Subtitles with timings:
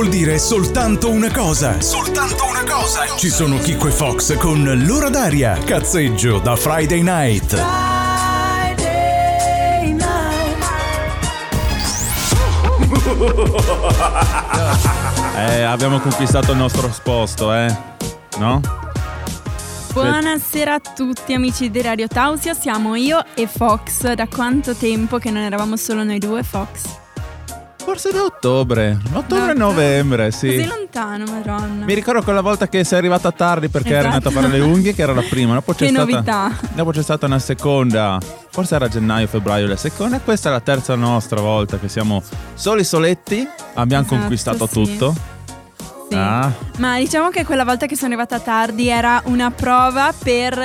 [0.00, 1.78] vuol dire soltanto una cosa.
[1.78, 3.02] Soltanto una cosa.
[3.18, 5.58] Ci sono Kiko e Fox con l'ora d'aria.
[5.62, 7.54] Cazzeggio da Friday night.
[7.54, 8.82] Friday
[9.92, 10.64] night.
[15.36, 17.76] Eh, abbiamo conquistato il nostro posto, eh?
[18.38, 18.62] No?
[19.92, 24.14] Buonasera a tutti amici di Radio Tausia, siamo io e Fox.
[24.14, 27.09] Da quanto tempo che non eravamo solo noi due, Fox?
[27.82, 28.98] Forse da ottobre.
[29.12, 30.46] Ottobre e Da- novembre, sì.
[30.54, 31.84] Così lontano, madonna.
[31.84, 34.14] Mi ricordo quella volta che sei arrivata tardi perché eri Esatto.
[34.14, 35.54] andata a fare le unghie, che era la prima.
[35.54, 36.50] Dopo c'è Che stata, novità.
[36.74, 38.18] Dopo c'è stata una seconda,
[38.50, 40.16] forse era gennaio, febbraio la seconda.
[40.16, 42.22] E questa è la terza nostra volta che siamo
[42.54, 43.46] soli soletti.
[43.74, 44.72] Abbiamo Esatto, conquistato sì.
[44.72, 45.14] tutto.
[46.10, 46.16] Sì.
[46.16, 50.58] Ah, Ma diciamo che quella volta che sono arrivata tardi era una prova per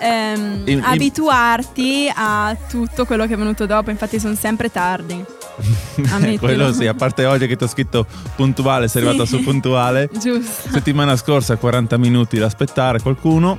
[0.00, 3.90] ehm, In- in- abituarti a tutto quello che è venuto dopo.
[3.90, 5.24] Infatti sono sempre tardi.
[6.38, 8.06] Quello sì, a parte oggi che ti ho scritto
[8.36, 9.08] puntuale, sei Sì.
[9.08, 10.08] arrivata su puntuale.
[10.20, 10.70] Giusto.
[10.70, 13.58] Settimana scorsa 40 minuti da aspettare qualcuno.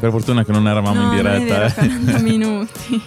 [0.00, 1.44] Per fortuna che non eravamo no, in diretta.
[1.58, 1.72] Vero, eh.
[1.72, 3.02] 40 minuti.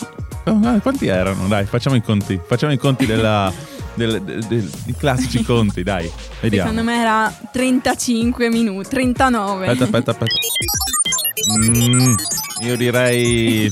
[0.45, 1.47] Oh, ah, quanti erano?
[1.47, 2.39] Dai, facciamo i conti.
[2.45, 3.51] Facciamo i conti della,
[3.95, 6.09] del- del- del- i classici conti, dai.
[6.39, 6.69] Vediamo.
[6.69, 9.65] Secondo me era 35 minuti, 39.
[9.67, 10.33] Aspetta, aspetta, aspetta.
[11.59, 12.13] Mm,
[12.61, 13.71] io direi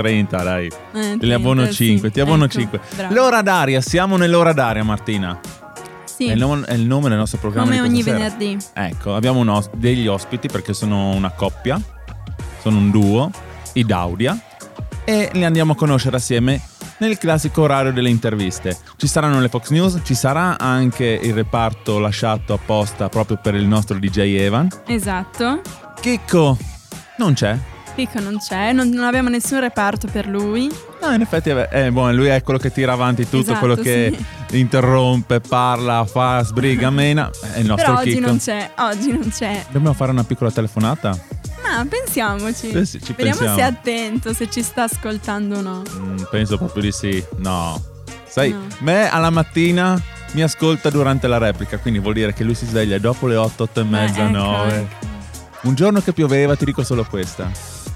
[0.00, 0.66] 30, dai.
[0.66, 1.72] Eh, Te ne 30, abbono sì.
[1.72, 2.80] 5, ti abbono Ecco, 5.
[2.96, 3.14] bravo.
[3.14, 5.38] L'ora d'aria, siamo nell'ora d'aria, Martina.
[6.04, 8.16] Sì, È, il nome, è il nome del nostro programma come ogni sera.
[8.18, 8.56] venerdì.
[8.74, 11.80] Ecco, abbiamo os- degli ospiti perché sono una coppia,
[12.60, 13.30] sono un duo,
[13.74, 14.38] i Daudia,
[15.04, 16.60] e li andiamo a conoscere assieme
[16.98, 18.76] nel classico orario delle interviste.
[18.96, 23.64] Ci saranno le Fox News, ci sarà anche il reparto lasciato apposta proprio per il
[23.66, 24.68] nostro DJ Evan.
[24.86, 25.62] Esatto.
[26.00, 26.58] Chicco
[27.16, 27.56] non c'è.
[28.06, 30.70] Pico non c'è, non, non abbiamo nessun reparto per lui.
[31.02, 33.74] No, in effetti è, è buono, lui è quello che tira avanti tutto, Esatto, quello
[33.76, 34.16] che
[34.52, 37.30] interrompe, parla, fa, sbriga, mena.
[37.52, 38.26] È il nostro Però oggi Chicco.
[38.26, 39.64] non c'è, oggi non c'è.
[39.70, 41.10] Dobbiamo fare una piccola telefonata?
[41.62, 42.70] Ma pensiamoci.
[42.70, 43.54] Sì, sì, ci Vediamo pensiamo.
[43.56, 45.82] se è attento, se ci sta ascoltando o no.
[45.98, 47.22] Mm, penso proprio di sì.
[47.36, 47.82] No.
[48.26, 48.60] Sai, No.
[48.78, 50.00] me alla mattina
[50.32, 53.62] mi ascolta durante la replica, quindi vuol dire che lui si sveglia dopo le 8,
[53.64, 54.74] 8 e mezza, Eh, ecco, 9.
[54.76, 55.06] ecco.
[55.62, 57.50] Un giorno che pioveva, ti dico solo questa.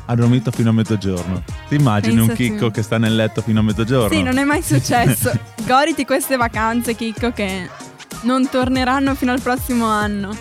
[0.07, 1.43] Ha dormito fino a mezzogiorno.
[1.69, 2.51] Ti immagini un Pensa tu.
[2.51, 4.15] chicco che sta nel letto fino a mezzogiorno?
[4.15, 5.33] Sì, non è mai successo.
[5.67, 7.69] Goditi queste vacanze, Chicco, che
[8.23, 10.37] non torneranno fino al prossimo anno.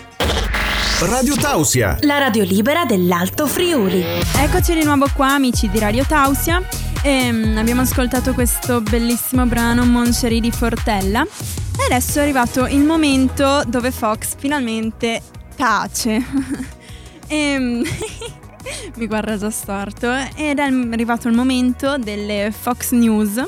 [1.00, 1.96] Radio Tausia.
[2.02, 4.04] La radio libera dell'Alto Friuli.
[4.36, 6.62] Eccoci di nuovo qua, amici di Radio Tausia.
[7.02, 11.22] Ehm, abbiamo ascoltato questo bellissimo brano Moncherie di Fortella.
[11.22, 15.22] E adesso è arrivato il momento dove Fox finalmente
[15.56, 16.22] tace.
[17.26, 17.82] Ehm,
[18.96, 20.10] mi guarda già storto.
[20.34, 23.42] Ed è arrivato il momento delle Fox News.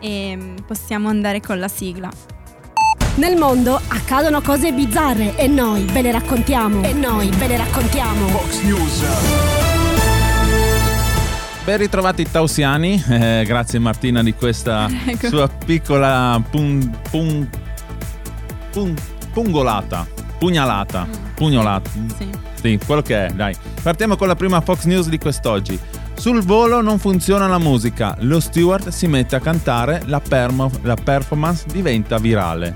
[0.00, 2.10] E possiamo andare con la sigla.
[3.16, 6.82] Nel mondo accadono cose bizzarre e noi ve le raccontiamo.
[6.82, 8.26] E noi ve le raccontiamo.
[8.28, 9.02] Fox News.
[11.64, 15.28] Ben ritrovati tausiani, eh, grazie Martina di questa Ecco.
[15.28, 17.48] sua piccola pun- pun-
[18.72, 18.96] pun-
[19.32, 20.04] pungolata,
[20.42, 21.88] pugnalata, pugnolata.
[22.16, 22.28] Sì.
[22.60, 23.54] Sì, quello che è, dai.
[23.80, 25.78] Partiamo con la prima Fox News di quest'oggi.
[26.14, 30.96] Sul volo non funziona la musica, lo steward si mette a cantare, la, permo- la
[30.96, 32.74] performance diventa virale.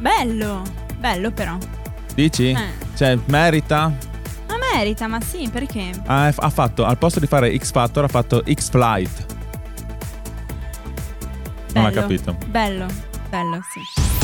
[0.00, 0.62] Bello,
[0.98, 1.56] bello però.
[2.16, 2.50] Dici?
[2.50, 2.96] Eh.
[2.96, 3.92] Cioè, merita?
[4.48, 5.92] Ma merita, ma sì, perché?
[6.04, 9.26] Ha, ha fatto, al posto di fare X Factor, ha fatto X Flight.
[11.74, 12.36] Non ha Bello, capito.
[12.48, 12.86] Bello,
[13.28, 14.19] bello, sì.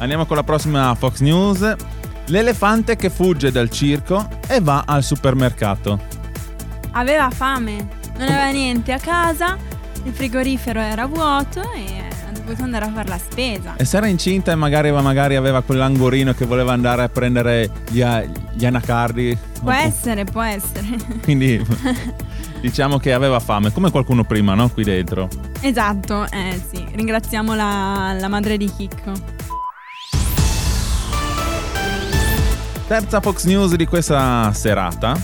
[0.00, 1.76] Andiamo con la prossima Fox News.
[2.28, 6.00] L'elefante che fugge dal circo e va al supermercato.
[6.92, 9.58] Aveva fame, non aveva niente a casa,
[10.04, 13.74] il frigorifero era vuoto e ha dovuto andare a fare la spesa.
[13.76, 18.02] E se era incinta e magari, magari aveva quell'angorino che voleva andare a prendere gli,
[18.54, 19.36] gli anacardi.
[19.60, 20.86] Può essere, può essere.
[21.22, 21.62] Quindi
[22.62, 24.70] diciamo che aveva fame, come qualcuno prima, no?
[24.70, 25.28] Qui dentro.
[25.60, 29.39] esatto, eh sì, ringraziamo la, la madre di Chicco.
[32.90, 35.14] Terza Fox News di questa serata.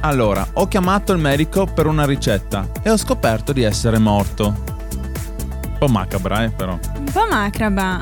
[0.00, 4.46] Allora, ho chiamato il medico per una ricetta e ho scoperto di essere morto.
[4.48, 6.72] Un po' macabra, eh, però.
[6.72, 8.00] Un po' macraba,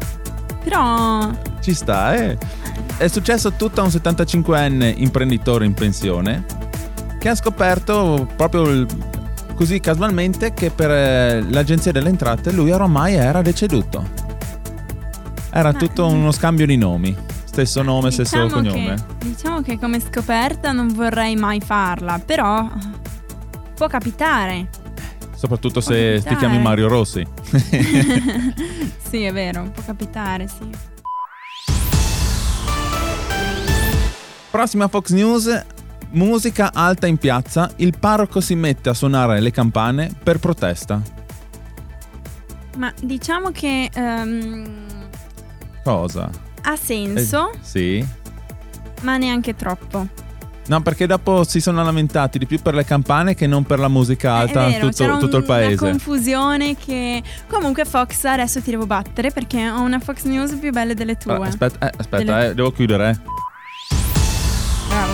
[0.64, 1.28] però
[1.60, 2.38] Ci sta, eh.
[2.96, 6.46] È successo tutto a un 75enne imprenditore in pensione
[7.18, 8.86] che ha scoperto proprio il-
[9.54, 14.08] così casualmente che per eh, l'agenzia delle entrate lui ormai era deceduto.
[15.50, 17.30] Era tutto uno scambio di nomi.
[17.52, 18.94] Stesso nome, stesso diciamo cognome.
[18.94, 22.66] Che, diciamo che come scoperta non vorrei mai farla, però
[23.74, 24.70] può capitare.
[25.34, 26.36] Soprattutto Può se ti capitare.
[26.36, 27.22] chiami Mario Rossi.
[29.06, 30.70] sì, è vero, può capitare, sì.
[34.50, 35.64] Prossima Fox News.
[36.12, 41.02] Musica alta in piazza, il parroco si mette a suonare le campane per protesta.
[42.78, 44.64] Ma diciamo che ehm,
[45.84, 46.30] Cosa?
[46.62, 48.06] Ha senso, Eh, sì.
[49.02, 50.06] ma neanche troppo.
[50.64, 53.88] No, perché dopo si sono lamentati di più per le campane che non per la
[53.88, 55.76] musica alta Eh, è vero, tutto, c'era tutto il una paese.
[55.76, 57.20] confusione che...
[57.48, 61.34] Comunque Fox, adesso ti devo battere perché ho una Fox News più belle delle tue.
[61.34, 63.10] Ah, aspetta, eh, aspetta Delle- eh, devo chiudere.
[63.10, 63.18] eh.
[64.88, 65.12] Bravo.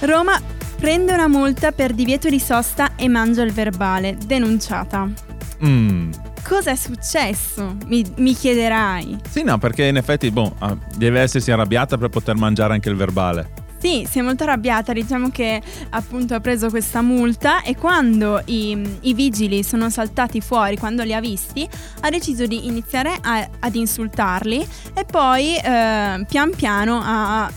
[0.00, 0.40] Roma
[0.78, 4.18] prende una multa per divieto di sosta e mangia il verbale.
[4.26, 5.08] Denunciata.
[5.64, 6.10] Mm.
[6.46, 7.76] Cosa è successo?
[7.86, 9.18] Mi, mi chiederai.
[9.28, 12.96] Sì, no, perché in effetti, boh, ah, deve essersi arrabbiata per poter mangiare anche il
[12.96, 13.60] verbale.
[13.78, 15.60] Sì, si è molto arrabbiata, diciamo che
[15.90, 21.12] appunto ha preso questa multa e quando i, i vigili sono saltati fuori, quando li
[21.12, 21.68] ha visti,
[22.02, 27.50] ha deciso di iniziare a- ad insultarli e poi eh, pian piano ha...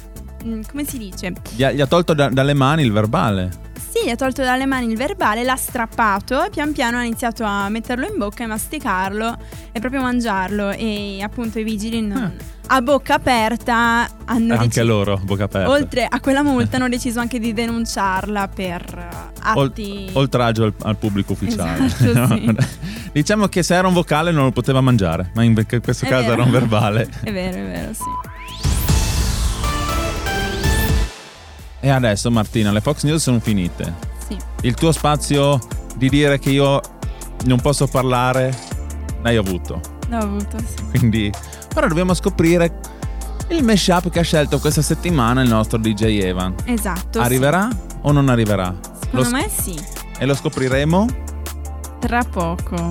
[0.44, 1.32] mm, come si dice?
[1.56, 3.62] Gli ha, gli ha tolto da- dalle mani il verbale.
[4.06, 7.70] Gli ha tolto dalle mani il verbale, l'ha strappato e pian piano ha iniziato a
[7.70, 9.36] metterlo in bocca e masticarlo
[9.72, 12.32] e proprio mangiarlo e appunto i vigili non-
[12.68, 14.86] a bocca aperta hanno anche deciso...
[14.86, 15.70] loro, bocca aperta.
[15.72, 20.10] Oltre a quella multa hanno deciso anche di denunciarla per eh, Ol- atti...
[20.14, 21.86] oltraggio al, al pubblico ufficiale.
[21.86, 22.56] Esatto, sì.
[23.12, 26.08] diciamo che se era un vocale non lo poteva mangiare, ma in in questo È
[26.10, 26.34] caso vero.
[26.34, 27.10] era un verbale.
[27.24, 28.04] È vero, è vero, sì.
[31.86, 33.94] E adesso Martina, le Fox News sono finite.
[34.28, 34.36] sì.
[34.62, 35.60] Il tuo spazio
[35.96, 36.82] di dire che io
[37.46, 38.52] non posso parlare
[39.22, 39.80] l'hai avuto.
[40.10, 40.84] L'ho avuto, sì.
[40.98, 41.32] Quindi
[41.76, 42.80] ora dobbiamo scoprire
[43.50, 46.56] il mashup che ha scelto questa settimana il nostro DJ Evan.
[46.66, 47.20] Esatto.
[47.20, 47.68] Arriverà
[48.02, 48.74] o non arriverà?
[48.82, 49.08] sì.
[49.12, 49.80] Lo Secondo sc- me sì.
[50.18, 51.06] E lo scopriremo?
[52.00, 52.88] Tra poco.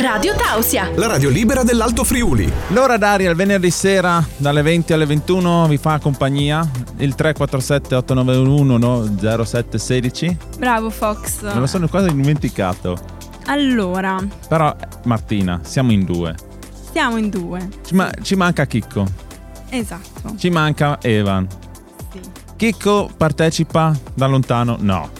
[0.00, 0.90] Radio Tausia.
[0.94, 2.50] La radio libera dell'Alto Friuli.
[2.68, 6.68] L'ora d'aria il venerdì sera dalle 20 alle 21 vi fa compagnia.
[6.98, 10.36] Il 347 891 no, 0716.
[10.58, 11.42] Bravo Fox.
[11.42, 12.96] Me lo sono quasi dimenticato.
[13.46, 14.16] Allora,
[14.48, 14.74] Però
[15.04, 16.34] Martina, siamo in due.
[16.92, 17.68] siamo in due.
[17.84, 19.04] Ci, ma- ci manca Chicco.
[19.68, 20.34] Esatto.
[20.36, 21.46] Ci manca Evan.
[22.12, 22.20] Sì.
[22.56, 24.76] Chicco partecipa da lontano?
[24.80, 25.10] No.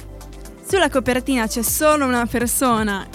[0.66, 3.06] Sulla copertina c'è solo una persona.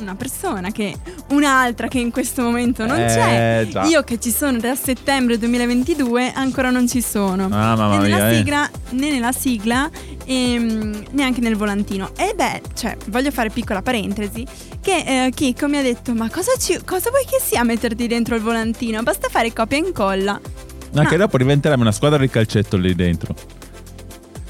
[0.00, 0.94] Una persona che.
[1.28, 3.66] Un'altra che in questo momento non Eh, c'è.
[3.70, 3.84] già.
[3.84, 7.44] Io che ci sono da settembre 2022 ancora non ci sono.
[7.46, 8.34] Ah, mamma né, nella mia, eh.
[8.36, 9.90] sigla, né nella sigla
[10.24, 10.58] e
[11.10, 12.10] neanche nel volantino.
[12.16, 14.44] E beh, cioè, voglio fare piccola parentesi,
[14.80, 18.34] che eh, Kiko mi ha detto, ma cosa, ci- cosa vuoi che sia metterti dentro
[18.34, 19.02] il volantino?
[19.02, 20.40] Basta fare copia e incolla.
[20.96, 23.34] Anche Ma- dopo diventeremo una squadra di calcetto lì dentro.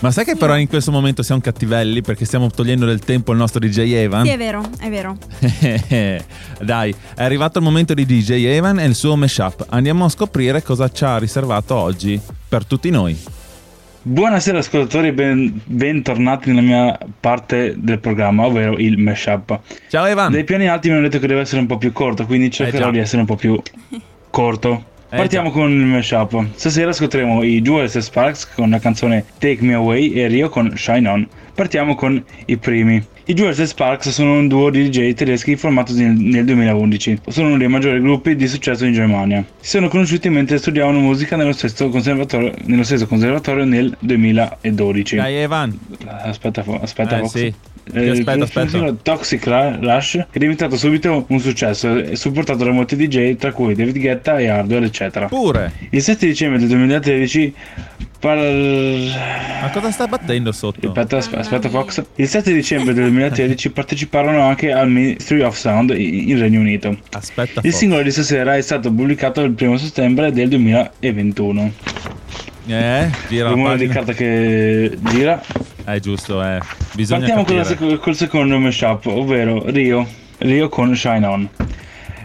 [0.00, 3.38] Ma sai che però in questo momento siamo cattivelli perché stiamo togliendo del tempo al
[3.38, 4.25] nostro DJ Evan?
[4.26, 5.17] Sì, è vero, è vero.
[6.61, 9.67] Dai, è arrivato il momento di DJ Evan e il suo mashup.
[9.70, 13.19] Andiamo a scoprire cosa ci ha riservato oggi per tutti noi.
[14.06, 19.58] Buonasera ascoltatori, ben, bentornati nella mia parte del programma, ovvero il mashup.
[19.88, 20.31] Ciao Evan!
[20.31, 22.87] Dai piani alti mi hanno detto che deve essere un po' più corto, quindi cercherò
[22.87, 22.90] già.
[22.90, 23.58] di essere un po' più
[24.29, 24.93] corto.
[25.14, 26.44] Eh Partiamo con il mashup.
[26.56, 30.76] Stasera ascolteremo i Jewels e Sparks con la canzone Take Me Away e Rio con
[30.76, 31.28] Shine On.
[31.55, 33.00] Partiamo con i primi.
[33.26, 37.21] I Jewels e Sparks sono un duo di DJ tedeschi formato nel, nel 2011.
[37.28, 39.44] Sono uno dei maggiori gruppi di successo in Germania.
[39.61, 45.14] Si sono conosciuti mentre studiavano musica nello stesso conservatorio, nello stesso conservatorio nel 2012.
[45.16, 45.78] Dai Evan!
[46.06, 47.30] Aspetta, aspetta, Eh, Fox.
[47.30, 47.54] sì.
[47.92, 48.94] Eh, Aspetta, aspetta.
[49.02, 53.99] Toxic Rush è diventato subito un successo e supportato da molti DJ, tra cui David
[53.99, 55.03] Guetta e Hardware, eccetera.
[55.28, 55.73] Pure!
[55.90, 57.54] Il 7 dicembre del 2013
[58.18, 60.88] par- Ma cosa stai battendo sotto?
[60.88, 62.02] Aspetta, asp- aspetta Fox.
[62.16, 66.96] Il 7 dicembre del 2013 parteciparono anche al Ministry of Sound in Regno Unito.
[67.12, 67.78] Aspetta Il Fox.
[67.78, 71.73] singolo di stasera è stato pubblicato il 1 settembre del 2021.
[72.66, 75.40] Eh, gira la Rumore di carta che gira.
[75.84, 76.61] È giusto, eh.
[76.94, 80.06] Bisogna Partiamo con la sec- col secondo mashup, ovvero Rio.
[80.38, 81.49] Rio con Shine On.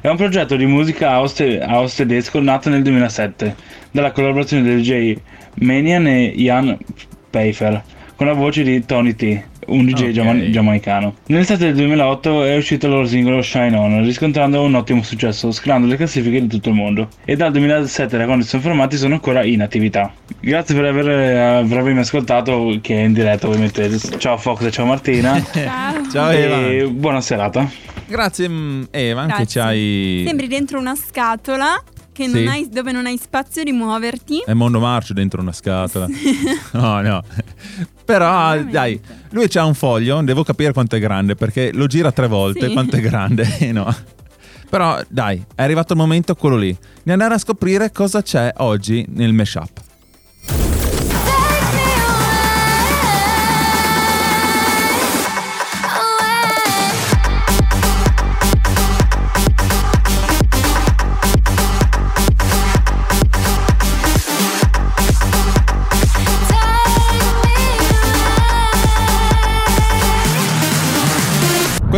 [0.01, 3.56] È un progetto di musica house, house tedesco nato nel 2007
[3.91, 5.15] dalla collaborazione del DJ
[5.56, 6.77] Manian e Jan
[7.29, 7.84] Pfeiffer
[8.15, 10.10] con la voce di Tony T, un DJ Ok.
[10.10, 11.15] giama- giamaicano.
[11.27, 15.88] Nell'estate del 2008 è uscito il loro singolo Shine On, riscontrando un ottimo successo, scalando
[15.88, 17.08] le classifiche di tutto il mondo.
[17.24, 20.12] E dal 2007, da quando si sono formati, sono ancora in attività.
[20.41, 23.89] Grazie per, aver, eh, per avermi ascoltato, che è in diretta ovviamente.
[24.18, 25.41] Ciao Fox e ciao Martina.
[25.53, 26.10] Ciao.
[26.12, 27.00] Ciao e Evan.
[27.00, 27.70] buona serata.
[28.10, 29.46] Grazie mm, che Grazie.
[29.46, 30.24] ci hai...
[30.25, 32.32] Sembri dentro una scatola che Sì.
[32.32, 34.44] non hai, dove non hai spazio di muoverti.
[34.46, 36.08] È mondo marcio dentro una scatola.
[36.74, 37.24] No, no.
[38.04, 38.72] Però, Veramente.
[38.72, 39.00] dai,
[39.30, 42.74] lui c'ha un foglio, devo capire quanto è grande, perché lo gira tre volte, Sì.
[42.74, 43.96] quanto è grande, no.
[44.70, 49.06] Però, dai, è arrivato il momento quello lì, di andare a scoprire cosa c'è oggi
[49.10, 49.82] nel mashup.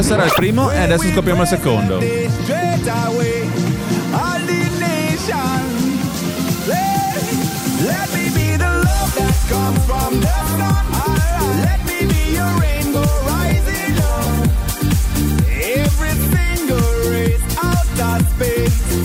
[0.01, 1.99] Questo era il primo e adesso scopriamo il secondo.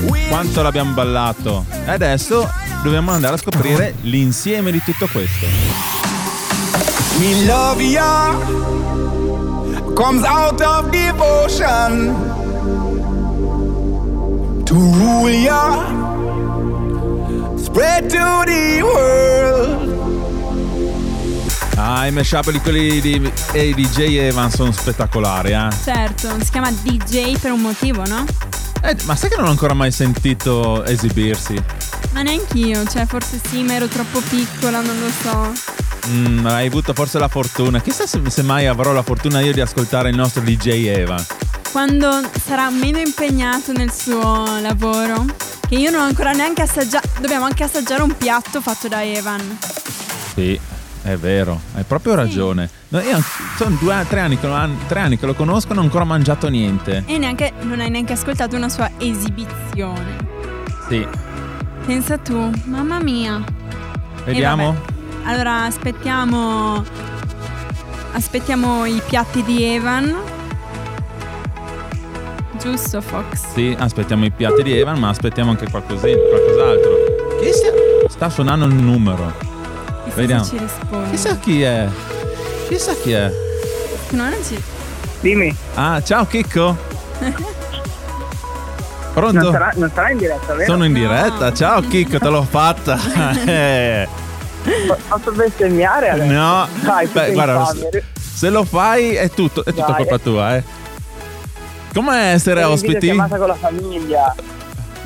[0.08, 1.66] We Quanto l'abbiamo ballato.
[1.68, 2.50] E adesso
[2.82, 5.44] dobbiamo andare a scoprire l'insieme di tutto questo.
[7.18, 9.25] Me love ya
[9.96, 12.14] comes out of devotion
[14.64, 15.88] to rule ya,
[17.56, 19.94] spread to the world.
[21.78, 25.68] Ah, i mashup di quelli di e DJ Evan sono spettacolari, eh?
[25.82, 28.24] Certo, si chiama DJ per un motivo, no?
[28.82, 31.62] Eh, Ma sai che non ho ancora mai sentito esibirsi?
[32.12, 35.75] Ma neanch'io, cioè forse sì, ma ero troppo piccola, non lo so.
[36.08, 37.80] Mm, hai avuto forse la fortuna.
[37.80, 41.24] Chissà se, se mai avrò la fortuna io di ascoltare il nostro DJ Evan.
[41.72, 42.08] Quando
[42.42, 45.24] sarà meno impegnato nel suo lavoro,
[45.68, 49.58] che io non ho ancora neanche assaggiato, dobbiamo anche assaggiare un piatto fatto da Evan.
[50.34, 50.58] Sì,
[51.02, 52.70] è vero, hai proprio ragione.
[52.88, 53.20] No, io
[53.56, 55.86] sono due, tre anni, che lo, han- tre anni che lo conosco e non ho
[55.86, 57.02] ancora mangiato niente.
[57.06, 60.16] E neanche, non hai neanche ascoltato una sua esibizione.
[60.88, 61.06] Sì,
[61.84, 63.42] Pensa tu, mamma mia.
[64.24, 64.94] vediamo.
[65.26, 66.84] Allora aspettiamo.
[68.12, 70.14] Aspettiamo i piatti di Evan.
[72.60, 73.52] Giusto, Fox?
[73.52, 76.90] Sì, aspettiamo i piatti di Evan, ma aspettiamo anche qualcosina, qualcos'altro.
[77.40, 79.32] Chi sta, sta suonando il numero?
[80.04, 80.44] Chissà Vediamo.
[80.44, 81.10] se ci risponde.
[81.10, 81.88] Chissà chi è.
[82.68, 83.30] Chissà chi è.
[84.10, 84.62] No, non ci.
[85.20, 86.76] Dimmi, Ah, ciao Chicco.
[87.18, 87.34] non
[89.12, 89.50] Pronto?
[89.50, 90.70] sarà, non sarà in diretta, vero?
[90.70, 91.52] Sono in diretta.
[91.52, 92.98] Ciao Chicco, te l'ho fatta.
[95.08, 96.32] Posso bestemmiare adesso?
[96.32, 96.68] no.
[96.82, 98.02] Dai, Beh, guarda, infame.
[98.18, 99.96] se lo fai è tutto, è tutta Dai.
[99.96, 100.62] colpa tua, eh.
[101.92, 102.94] Com'è essere Ero in ospiti?
[102.94, 104.34] videochiamata con la famiglia.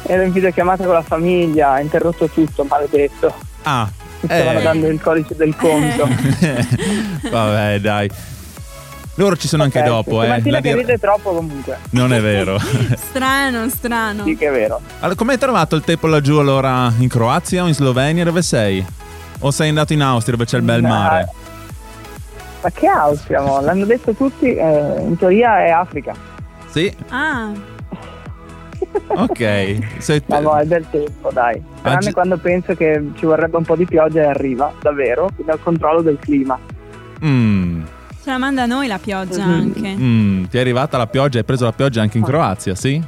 [0.02, 3.32] Ero in videochiamata con la famiglia, ha interrotto tutto, maledetto.
[3.62, 3.88] Ah,
[4.20, 4.62] Mi stavano eh.
[4.62, 6.08] dando il codice del conto.
[7.30, 8.10] Vabbè, dai.
[9.14, 10.40] Loro ci sono anche Ok, dopo, eh.
[10.50, 11.78] La che ride troppo comunque.
[11.90, 12.58] Non è vero.
[12.96, 14.24] Strano, strano.
[14.24, 14.80] Sì che è vero.
[15.00, 16.90] allora, come hai trovato il tempo laggiù allora?
[16.98, 18.24] In Croazia o in Slovenia?
[18.24, 18.84] Dove sei?
[19.40, 21.28] O sei andato in Austria dove c'è il bel Ma- mare?
[22.62, 23.60] Ma che Austria, mo?
[23.60, 26.14] L'hanno detto tutti, eh, in teoria è Africa.
[26.66, 27.50] Sì, Ah,
[29.08, 29.78] ok.
[29.98, 31.60] Sei- Ma no, è del tempo, dai.
[31.80, 35.50] Tranne Oggi- quando penso che ci vorrebbe un po' di pioggia e arriva, davvero, quindi
[35.52, 36.58] al controllo del clima.
[37.24, 37.82] Mm,
[38.22, 39.52] ce la manda a noi la pioggia Mhm.
[39.52, 39.94] anche.
[39.96, 41.38] mm, ti è arrivata la pioggia?
[41.38, 43.02] Hai preso la pioggia anche in Croazia, sì?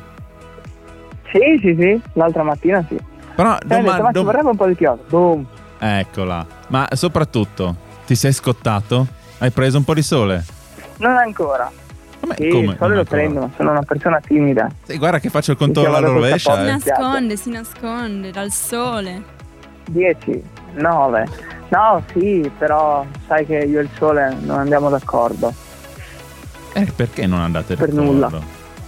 [1.31, 2.99] Sì, sì, sì, l'altra mattina sì.
[3.35, 5.03] Però E ho detto, doma- ma ci dom- vorrebbe un po' di pioggia.
[5.09, 5.47] Boom.
[5.85, 6.47] Eccola.
[6.69, 7.75] Ma soprattutto,
[8.07, 9.05] ti sei scottato?
[9.39, 10.45] Hai preso un po' di sole?
[10.99, 11.69] Non ancora.
[12.21, 12.65] Come, Sì, come?
[12.65, 13.05] il sole Non lo ancora?
[13.05, 14.69] prendo, ma sono una persona timida.
[14.85, 16.55] Sì, guarda che faccio il contorno alla rovescia.
[16.55, 16.71] Si eh.
[16.71, 19.23] nasconde, si nasconde dal sole.
[19.87, 20.43] 10,
[20.75, 21.29] 9.
[21.71, 25.53] No, sì, però sai che io e il sole non andiamo d'accordo.
[26.75, 28.13] Eh, perché non andate Per d'accordo?
[28.13, 28.31] nulla.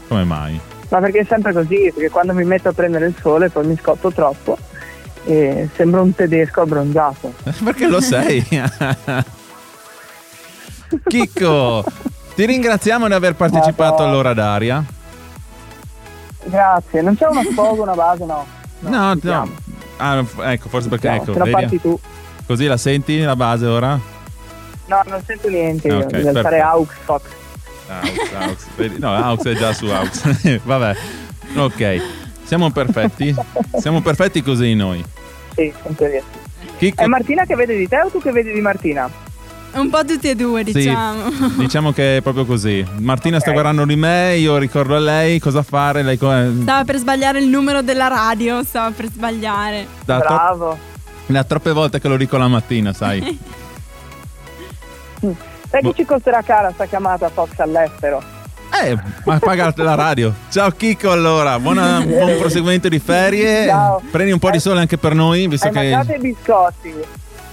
[0.06, 0.60] Come mai?
[0.90, 3.76] Ma perché è sempre così, perché quando mi metto a prendere il sole poi mi
[3.76, 4.56] scotto troppo
[5.24, 7.32] e sembro un tedesco abbronzato.
[7.64, 8.46] Perché lo sei?
[11.08, 11.84] Chicco,
[12.34, 14.08] ti ringraziamo di aver partecipato Madonna.
[14.10, 14.84] all'ora d'aria.
[16.44, 18.46] Grazie, non c'è uno sfogo, una base, no.
[18.84, 19.18] No, no.
[19.20, 19.50] siamo.
[19.96, 21.98] Ah, ecco, forse perché No, ecco, se la parti tu.
[22.46, 23.98] Così la senti la base ora?
[24.86, 27.22] No, non sento niente, Ah, io, ok, devo fare aux fox.
[27.88, 28.46] Aux,
[28.78, 28.98] aux.
[28.98, 30.60] No, Aux è già su Aux.
[30.64, 30.94] Vabbè.
[31.56, 32.02] Ok.
[32.44, 33.34] Siamo perfetti?
[33.78, 35.04] Siamo perfetti così noi.
[35.54, 36.22] Sì, in teoria.
[36.78, 39.08] Chicco, È Martina che vede di te o tu che vedi di Martina?
[39.74, 40.72] Un po' tutti e due, Sì.
[40.72, 41.30] diciamo.
[41.58, 42.84] diciamo che è proprio così.
[42.98, 43.54] Martina sta Ok.
[43.54, 46.02] guardando di me, io ricordo a lei cosa fare.
[46.02, 46.30] Lei co-
[46.62, 49.86] Stava per sbagliare il numero della radio, stava per sbagliare.
[50.04, 50.78] da, tro- Bravo.
[51.26, 53.38] da troppe volte che lo dico la mattina, sai.
[55.70, 58.22] Sai che ci costerà cara sta chiamata Fox all'estero?
[58.82, 60.34] Eh, ma paga la radio.
[60.50, 63.66] Ciao Chicco allora, buona- buon proseguimento di ferie.
[63.66, 64.02] Ciao.
[64.10, 65.90] Prendi un po' di sole anche per noi, visto Hai che...
[65.90, 66.94] mangiato i biscotti?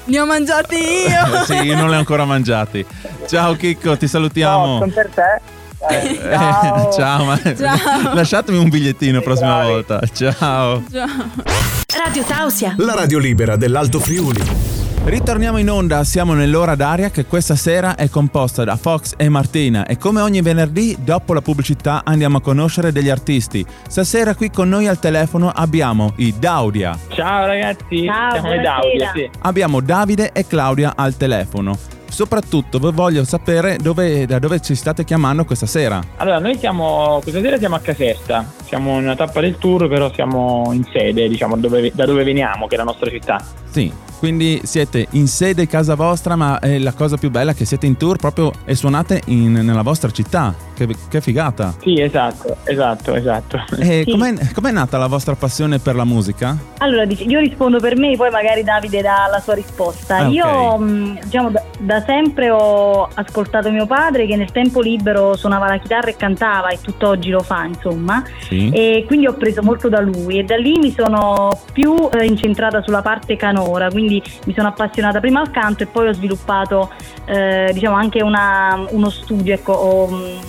[0.05, 1.43] Li ho mangiati io.
[1.45, 2.85] sì, io non li ho ancora mangiati.
[3.27, 4.77] Ciao Chicco, ti No, salutiamo.
[4.79, 5.41] sono per te.
[5.89, 6.91] Eh, Eh, ciao.
[6.93, 8.13] ciao, ma- Ciao.
[8.13, 9.71] lasciatemi un bigliettino la prossima bravi.
[9.71, 9.99] volta.
[10.13, 10.83] Ciao.
[10.91, 12.73] Radio Tausia.
[12.77, 14.80] La radio libera dell'Alto Friuli.
[15.03, 19.85] Ritorniamo in onda, siamo nell'ora d'aria che questa sera è composta da Fox e Martina
[19.85, 23.65] e come ogni venerdì dopo la pubblicità andiamo a conoscere degli artisti.
[23.87, 28.61] Stasera qui con noi al telefono abbiamo i Daudia, Ciao ragazzi, Ciao, siamo i.
[28.61, 29.29] Daudia, sì.
[29.39, 31.77] abbiamo Davide e Claudia al telefono.
[32.07, 35.99] Soprattutto vi voglio sapere dove- da dove ci state chiamando questa sera.
[36.17, 40.13] Allora, noi siamo, questa sera siamo a Caserta, siamo in una tappa del tour, però
[40.13, 43.41] siamo in sede, diciamo, dove- da dove veniamo, che è la nostra città.
[43.69, 47.87] Sì, quindi siete in sede casa vostra, ma è la cosa più bella che siete
[47.87, 50.53] in tour proprio e suonate in- nella vostra città.
[50.75, 51.73] Che, che figata!
[51.81, 53.59] Sì, esatto, esatto, esatto.
[53.79, 54.11] E Sì.
[54.11, 56.55] com'è, com'è nata la vostra passione per la musica?
[56.77, 60.17] Allora, io rispondo per me, poi magari Davide dà la sua risposta.
[60.17, 60.33] Ah, ok.
[60.33, 65.67] Io, mh, diciamo, da, da sempre ho ascoltato mio padre che nel tempo libero suonava
[65.67, 68.23] la chitarra e cantava e tutt'oggi lo fa, insomma.
[68.39, 68.69] Sì.
[68.71, 72.81] E quindi ho preso molto da lui e da lì mi sono più eh, incentrata
[72.83, 74.10] sulla parte canora, quindi
[74.45, 76.89] mi sono appassionata prima al canto e poi ho sviluppato
[77.25, 80.39] eh, diciamo anche una- uno studio, ecco, ho, mh,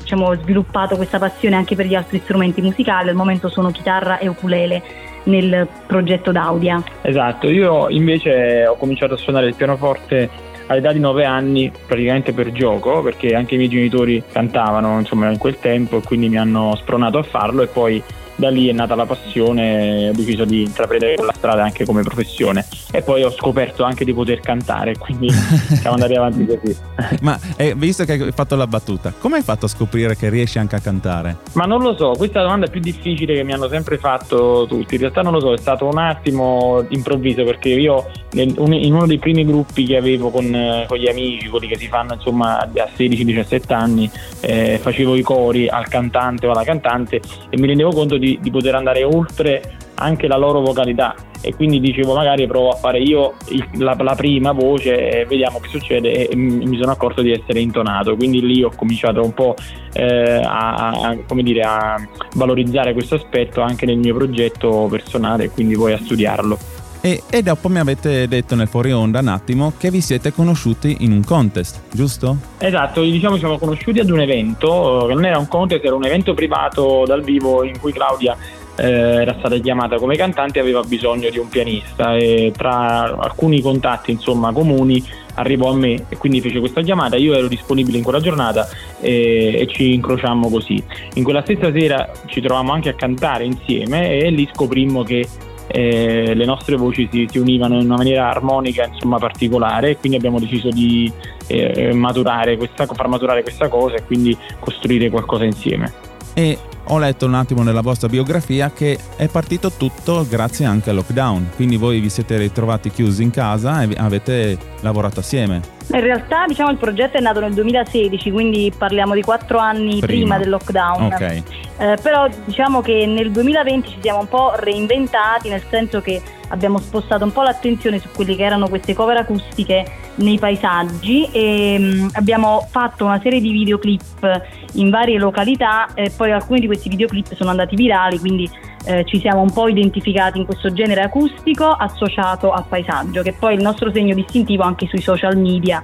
[0.00, 4.28] diciamo, sviluppato questa passione anche per gli altri strumenti musicali, al momento sono chitarra e
[4.28, 4.82] ukulele
[5.24, 6.82] nel progetto d'Audia.
[7.02, 10.28] Esatto, io invece ho cominciato a suonare il pianoforte
[10.66, 15.38] all'età di 9 anni, praticamente per gioco, perché anche i miei genitori cantavano insomma in
[15.38, 18.02] quel tempo e quindi mi hanno spronato a farlo e poi
[18.42, 22.66] da lì è nata la passione, ho deciso di intraprendere quella strada anche come professione
[22.90, 25.30] e poi ho scoperto anche di poter cantare, quindi
[25.78, 26.76] siamo andati avanti così.
[27.20, 30.58] Ma eh, visto che hai fatto la battuta, come hai fatto a scoprire che riesci
[30.58, 31.36] anche a cantare?
[31.52, 34.66] Ma non lo so, questa è la domanda più difficile che mi hanno sempre fatto
[34.68, 34.94] tutti.
[34.94, 39.18] In realtà non lo so, è stato un attimo improvviso perché io in uno dei
[39.18, 42.68] primi gruppi che avevo con, eh, con gli amici, quelli che si fanno insomma a
[42.68, 48.16] 16-17 anni, eh, facevo i cori al cantante o alla cantante e mi rendevo conto
[48.16, 51.14] di, di poter andare oltre anche la loro vocalità.
[51.44, 55.58] E quindi dicevo magari provo a fare io il- la, la prima voce e vediamo
[55.58, 56.28] che succede.
[56.28, 58.14] E mi mi sono accorto di essere intonato.
[58.16, 59.54] Quindi lì ho cominciato un po'
[59.92, 61.96] eh, a, a- dire, a
[62.36, 66.58] valorizzare questo aspetto anche nel mio progetto personale e quindi poi a studiarlo
[67.04, 70.98] E, e dopo mi avete detto nel fuori onda un attimo che vi siete conosciuti
[71.00, 72.36] in un contest, giusto?
[72.58, 75.96] Esatto, diciamo ci siamo conosciuti ad un evento, eh, che non era un contest, era
[75.96, 78.36] un evento privato dal vivo in cui Claudia
[78.76, 83.60] eh, era stata chiamata come cantante e aveva bisogno di un pianista e tra alcuni
[83.60, 88.04] contatti insomma comuni arrivò a me e quindi fece questa chiamata, io ero disponibile in
[88.04, 88.68] quella giornata
[89.00, 90.80] e, e ci incrociammo così.
[91.14, 95.26] In quella stessa sera ci trovammo anche a cantare insieme e lì scoprimmo che
[95.72, 100.18] eh, le nostre voci si, si univano in una maniera armonica insomma particolare e quindi
[100.18, 101.10] abbiamo deciso di
[101.46, 106.10] eh, maturare questa, far maturare questa cosa e quindi costruire qualcosa insieme.
[106.34, 110.96] E ho letto un attimo nella vostra biografia che è partito tutto grazie anche al
[110.96, 115.60] lockdown, quindi voi vi siete ritrovati chiusi in casa e avete lavorato assieme.
[115.92, 120.06] In realtà diciamo il progetto è nato nel 2016, quindi parliamo di quattro anni prima,
[120.06, 120.38] Prima.
[120.38, 121.02] del lockdown.
[121.04, 121.42] Ok.
[121.78, 126.78] Eh, però diciamo che nel 2020 ci siamo un po' reinventati, nel senso che abbiamo
[126.78, 129.84] spostato un po' l'attenzione su quelle che erano queste cover acustiche
[130.16, 134.42] nei paesaggi e mm, abbiamo fatto una serie di videoclip
[134.74, 138.48] in varie località e poi alcuni di questi videoclip sono andati virali, quindi
[138.84, 143.54] eh, ci siamo un po' identificati in questo genere acustico associato al paesaggio, che poi
[143.54, 145.82] è il nostro segno distintivo anche sui social media,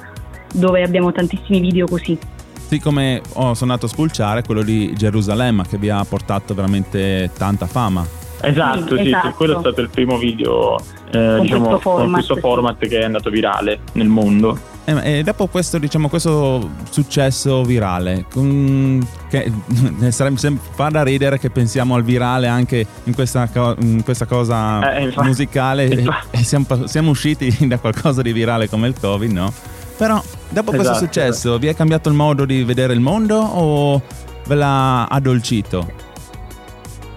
[0.52, 2.18] dove abbiamo tantissimi video così.
[2.68, 7.66] Sì, come ho sonato a spulciare quello di Gerusalemme che vi ha portato veramente tanta
[7.66, 8.06] fama.
[8.42, 9.28] Esatto, Sì, esatto.
[9.28, 10.78] sì, quello è stato il primo video
[11.10, 12.40] eh, diciamo, questo format, con questo sì.
[12.40, 14.58] format che è andato virale nel mondo.
[14.84, 19.50] E, e dopo questo, diciamo, questo successo virale, con- che
[20.12, 24.26] sarebbe sem- fa da ridere che pensiamo al virale anche in questa, co- in questa
[24.26, 26.36] cosa Eh, infatti- musicale infatti.
[26.38, 29.52] e siamo, siamo usciti da qualcosa di virale come il Covid, no?
[29.96, 34.02] Però dopo questo Esatto, successo vi è cambiato il modo di vedere il mondo o
[34.46, 36.06] ve l'ha addolcito?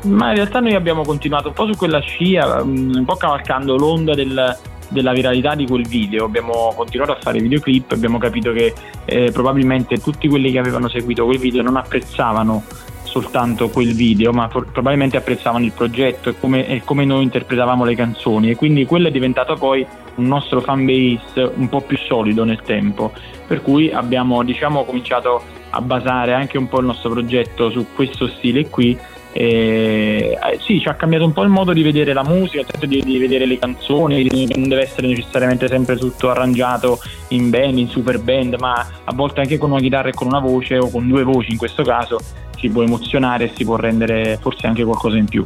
[0.03, 3.77] Ma in realtà noi abbiamo continuato un po' su quella scia, mm, un po' cavalcando
[3.77, 4.57] l'onda del-
[4.89, 6.25] della viralità di quel video.
[6.25, 8.73] Abbiamo continuato a fare videoclip, abbiamo capito che
[9.05, 12.63] eh, probabilmente tutti quelli che avevano seguito quel video non apprezzavano
[13.11, 17.83] soltanto quel video, ma for- probabilmente apprezzavano il progetto e come, e come noi interpretavamo
[17.83, 21.97] le canzoni e quindi quello è diventato poi un nostro fan base un po' più
[21.97, 23.11] solido nel tempo,
[23.45, 28.27] per cui abbiamo diciamo cominciato a basare anche un po' il nostro progetto su questo
[28.27, 28.97] stile qui.
[29.33, 33.17] Eh, sì, ci ha cambiato un po' il modo di vedere la musica, di, di
[33.17, 38.55] vedere le canzoni, non deve essere necessariamente sempre tutto arrangiato in band, in super band,
[38.59, 41.51] ma a volte anche con una chitarra e con una voce o con due voci
[41.51, 42.19] in questo caso
[42.61, 45.43] si può emozionare e si può rendere forse anche qualcosa in più.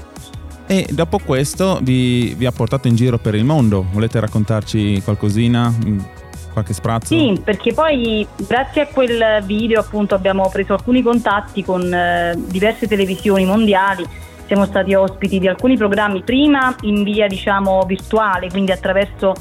[0.68, 5.74] E dopo questo vi, vi ha portato in giro per il mondo, volete raccontarci qualcosina?
[5.84, 6.00] Mm,
[6.56, 7.08] Qualche sprazzo?
[7.14, 12.88] Sì, perché poi grazie a quel video appunto abbiamo preso alcuni contatti con eh, diverse
[12.88, 14.08] televisioni mondiali,
[14.48, 19.34] siamo stati ospiti di alcuni programmi prima in via diciamo virtuale, quindi attraverso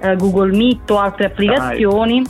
[0.00, 2.22] eh, Google Meet o altre applicazioni.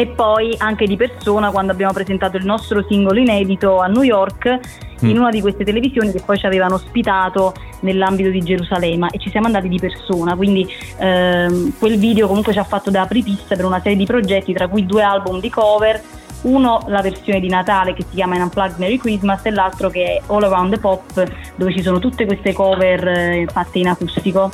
[0.00, 4.58] E poi anche di persona quando abbiamo presentato il nostro singolo inedito a New York
[5.00, 9.28] in una di queste televisioni che poi ci avevano ospitato nell'ambito di Gerusalemme e ci
[9.28, 13.66] siamo andati di persona, quindi ehm, quel video comunque ci ha fatto da apripista per
[13.66, 16.00] una serie di progetti, tra cui due album di cover,
[16.44, 20.16] uno la versione di Natale che si chiama In Unplugged Merry Christmas e l'altro che
[20.16, 24.50] è All Around the Pop dove ci sono tutte queste cover eh, fatte in acustico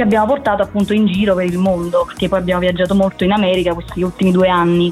[0.00, 3.32] che abbiamo portato appunto in giro per il mondo perché poi abbiamo viaggiato molto in
[3.32, 4.90] America questi ultimi due anni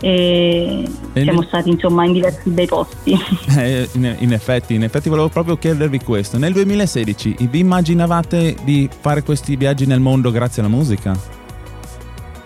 [0.00, 3.16] e, E siamo stati insomma in diversi bei posti.
[3.58, 6.38] Eh, in, in effetti, in effetti volevo proprio chiedervi questo.
[6.38, 11.16] Nel 2016 vi immaginavate di fare questi viaggi nel mondo grazie alla musica?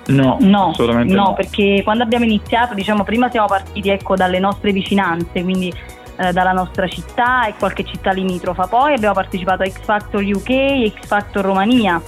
[0.07, 1.35] No, No, assolutamente no, no.
[1.35, 5.72] perché quando abbiamo iniziato, diciamo, prima siamo partiti ecco, dalle nostre vicinanze, quindi
[6.23, 8.67] eh, dalla nostra città e qualche città limitrofa.
[8.67, 12.01] Poi abbiamo partecipato a X Factor UK e X Factor Romania,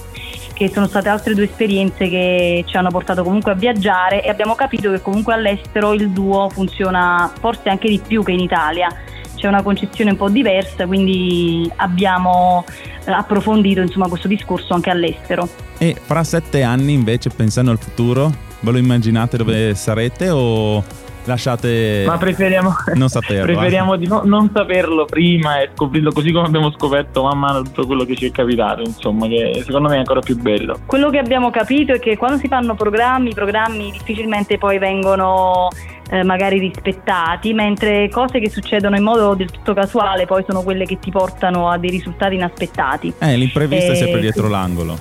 [0.53, 4.55] che sono state altre due esperienze che ci hanno portato comunque a viaggiare e abbiamo
[4.55, 8.89] capito che comunque all'estero il duo funziona forse anche di più che in Italia.
[9.35, 12.63] C'è una concezione un po' diversa, quindi abbiamo
[13.03, 15.47] eh, approfondito insomma, questo discorso anche all'estero.
[15.77, 20.83] E fra sette anni, invece, pensando al futuro, ve lo immaginate dove sarete o
[21.25, 22.03] lasciate...
[22.07, 23.53] Ma preferiamo, Non saperlo, eh.
[23.53, 27.85] preferiamo di no- non saperlo prima e scoprirlo così come abbiamo scoperto man mano tutto
[27.85, 30.79] quello che ci è capitato, insomma, che secondo me è ancora più bello.
[30.85, 35.67] Quello che abbiamo capito è che quando si fanno programmi, i programmi difficilmente poi vengono
[36.09, 40.85] eh, magari rispettati, mentre cose che succedono in modo del tutto casuale poi sono quelle
[40.85, 43.13] che ti portano a dei risultati inaspettati.
[43.19, 44.21] Eh, l'imprevisto è Eh, sempre sì.
[44.21, 44.97] dietro l'angolo.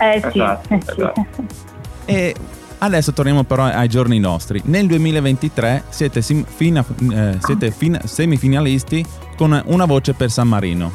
[0.00, 0.90] Eh sì, Esatto, eh, sì.
[0.90, 1.26] esatto.
[2.04, 2.34] E
[2.78, 4.60] adesso torniamo però ai giorni nostri.
[4.64, 9.04] Nel 2023 siete, sim- fina- eh, siete fin- semifinalisti
[9.36, 10.90] con una voce per San Marino.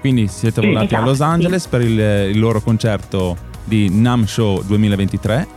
[0.00, 1.22] Quindi siete Sì, volati a esatto, Los sì.
[1.22, 5.54] Angeles per il, il loro concerto di Nam Show 2023.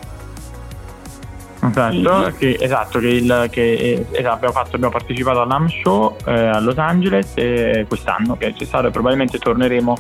[1.62, 6.16] Esatto, che, esatto, che, il, che eh, esatto, abbiamo, fatto, abbiamo partecipato al NAM Show
[6.26, 9.98] eh, a Los Angeles eh, quest'anno che c'è stato e probabilmente torneremo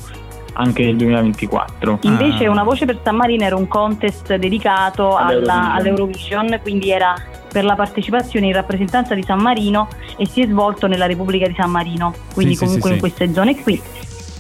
[0.54, 2.00] anche nel 2024.
[2.04, 2.52] Invece Ah.
[2.52, 6.60] Una voce per San Marino era un contest dedicato alla- All'Eurovision.
[6.62, 7.14] quindi era
[7.52, 11.56] per la partecipazione in rappresentanza di San Marino e si è svolto nella Repubblica di
[11.58, 13.08] San Marino, quindi Sì, comunque sì, in sì.
[13.16, 13.82] queste zone qui.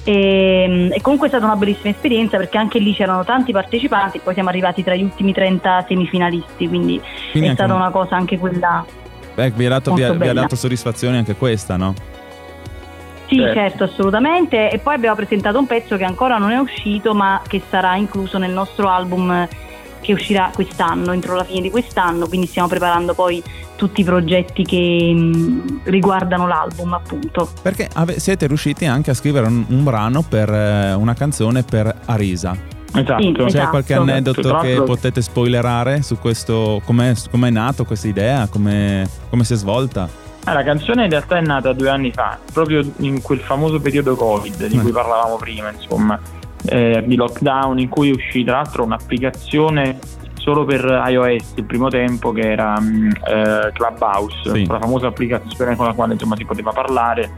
[0.04, 4.34] E, e comunque è stata una bellissima esperienza perché anche lì c'erano tanti partecipanti, poi
[4.34, 8.38] siamo arrivati tra gli ultimi 30 semifinalisti, quindi, Quindi è stata un- una cosa anche
[8.38, 8.86] quella.
[9.36, 11.94] Beh, vi ha, dato, vi ha- vi dato soddisfazione anche questa, no?
[13.30, 13.54] Sì, Certo.
[13.54, 14.72] certo, assolutamente.
[14.72, 18.38] E poi abbiamo presentato un pezzo che ancora non è uscito, ma che sarà incluso
[18.40, 19.48] nel nostro album eh,
[20.02, 22.28] che uscirà quest'anno, entro la fine di quest'anno.
[22.28, 23.42] Quindi stiamo preparando poi
[23.76, 27.50] tutti i progetti che mh, riguardano l'album, appunto.
[27.62, 31.94] Perché ave- siete riusciti anche a scrivere un, un brano per eh, una canzone per
[32.06, 32.58] Arisa.
[32.92, 33.22] Esatto.
[33.22, 33.70] Sì, C'è Esatto.
[33.70, 36.82] qualche aneddoto che potete spoilerare su questo?
[36.84, 38.48] Com'è, com'è nato questa idea?
[38.48, 40.10] Come, come si è svolta?
[40.46, 44.16] Ah, la canzone in realtà è nata due anni fa, proprio in quel famoso periodo
[44.16, 44.82] Covid di Mm.
[44.82, 46.20] cui parlavamo prima, insomma,
[46.66, 50.00] eh, di lockdown, in cui uscì tra l'altro un'applicazione
[50.36, 54.66] solo per iOS il primo tempo che era mm, eh, Clubhouse, Sì.
[54.66, 57.32] la famosa applicazione con la quale insomma si poteva parlare,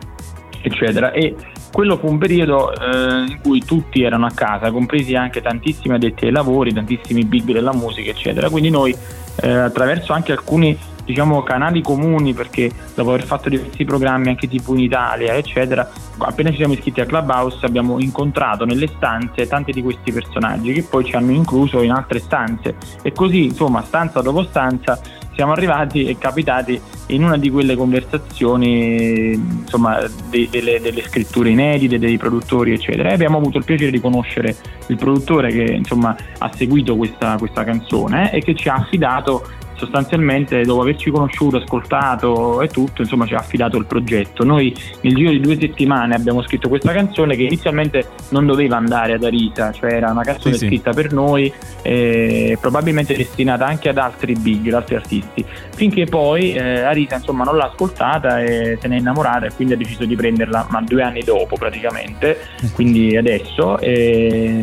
[0.61, 1.11] eccetera.
[1.11, 1.35] E
[1.73, 6.25] quello fu un periodo eh, in cui tutti erano a casa, compresi anche tantissimi addetti
[6.25, 8.49] ai lavori, tantissimi big della musica, eccetera.
[8.49, 8.95] Quindi noi
[9.41, 14.73] eh, attraverso anche alcuni diciamo canali comuni perché dopo aver fatto diversi programmi anche tipo
[14.73, 19.81] in Italia eccetera appena ci siamo iscritti a Clubhouse abbiamo incontrato nelle stanze tanti di
[19.81, 22.75] questi personaggi che poi ci hanno incluso in altre stanze.
[23.01, 24.99] E così insomma stanza dopo stanza
[25.33, 31.97] siamo arrivati e capitati in una di quelle conversazioni insomma de- delle, delle scritture inedite
[31.97, 33.09] dei produttori eccetera.
[33.09, 34.55] E abbiamo avuto il piacere di conoscere
[34.87, 39.47] il produttore che insomma ha seguito questa, questa canzone e che ci ha affidato
[39.81, 44.43] sostanzialmente dopo averci conosciuto, ascoltato e tutto, insomma ci ha affidato il progetto.
[44.43, 49.13] Noi nel giro di due settimane abbiamo scritto questa canzone che inizialmente non doveva andare
[49.13, 50.67] ad Arisa, cioè era una canzone Sì, sì.
[50.67, 55.45] scritta per noi, eh, probabilmente destinata anche ad altri big, ad altri artisti.
[55.73, 59.73] Finché poi eh, Arisa insomma non l'ha ascoltata e se ne è innamorata e quindi
[59.73, 62.37] ha deciso di prenderla, ma due anni dopo praticamente,
[62.73, 64.61] quindi adesso e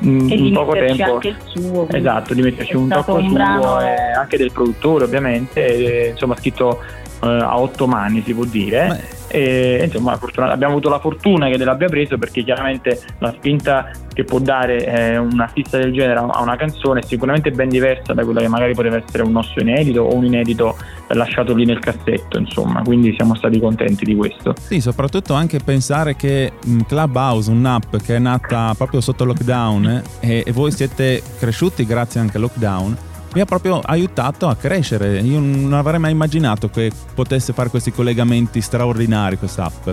[0.00, 1.88] in, E di in poco metterci tempo anche il suo.
[1.90, 6.80] Esatto, di metterci un tocco un suo e anche del produttore ovviamente, e, insomma scritto
[7.22, 9.16] eh, a otto mani si può dire.
[9.30, 14.24] E, insomma, fortuna- abbiamo avuto la fortuna che l'abbia preso perché chiaramente la spinta che
[14.24, 18.24] può dare eh, un artista del genere a una canzone è sicuramente ben diversa da
[18.24, 20.76] quella che magari poteva essere un nostro inedito o un inedito
[21.08, 24.54] lasciato lì nel cassetto, insomma, quindi siamo stati contenti di questo.
[24.58, 26.52] Sì, soprattutto anche pensare che
[26.86, 32.18] Clubhouse, un'app che è nata proprio sotto lockdown eh, e, e voi siete cresciuti grazie
[32.18, 32.96] anche al lockdown,
[33.32, 35.18] vi ha proprio aiutato a crescere.
[35.20, 39.88] Io non avrei mai immaginato che potesse fare questi collegamenti straordinari quest'app.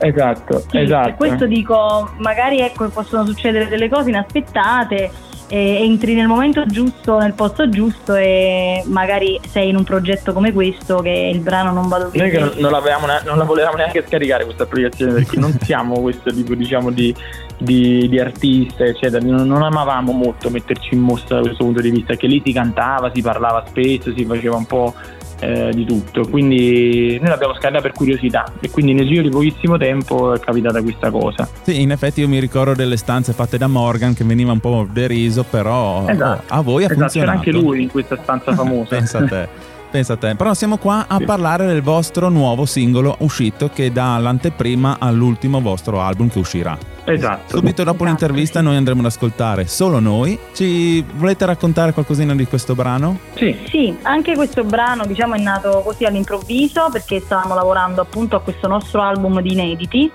[0.00, 1.08] Esatto, Sì, esatto.
[1.08, 5.10] per questo dico, magari ecco, possono succedere delle cose inaspettate,
[5.50, 10.52] e entri nel momento giusto, nel posto giusto e magari sei in un progetto come
[10.52, 13.44] questo che il brano non va dove Noi che non, non l'avevamo ne- non la
[13.44, 17.14] volevamo neanche scaricare questa applicazione perché non siamo questo tipo diciamo di,
[17.58, 21.90] di, di artista eccetera, non, non amavamo molto metterci in mostra da questo punto di
[21.90, 24.94] vista, che lì si cantava, si parlava spesso, si faceva un po'
[25.40, 29.76] eh, di tutto, quindi noi l'abbiamo scaricata per curiosità e quindi nel giro di pochissimo
[29.76, 31.48] tempo è capitata questa cosa.
[31.62, 34.86] Sì, in effetti io mi ricordo delle stanze fatte da Morgan che veniva un po'
[34.90, 36.42] deriso, però Esatto.
[36.52, 37.38] a voi ha Esatto, c'era funzionato.
[37.38, 38.88] anche lui in questa stanza famosa.
[38.88, 39.48] Pensa a te.
[39.90, 40.34] Pensa a te.
[40.34, 46.00] Però siamo qua a parlare del vostro nuovo singolo uscito che dà l'anteprima all'ultimo vostro
[46.00, 46.76] album che uscirà.
[47.04, 47.56] Esatto.
[47.56, 50.38] Subito dopo Esatto, l'intervista noi andremo ad ascoltare solo noi.
[50.52, 53.18] Ci volete raccontare qualcosina di questo brano?
[53.34, 53.56] Sì.
[53.66, 58.68] Sì, anche questo brano diciamo è nato così all'improvviso perché stavamo lavorando appunto a questo
[58.68, 60.12] nostro album di inediti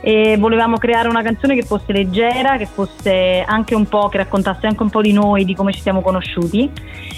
[0.00, 4.66] e volevamo creare una canzone che fosse leggera, che fosse anche un po', che raccontasse
[4.66, 6.70] anche un po' di noi, di come ci siamo conosciuti